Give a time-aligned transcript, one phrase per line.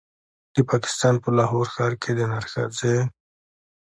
[0.55, 2.97] د پاکستان په لاهور ښار کې د نرښځې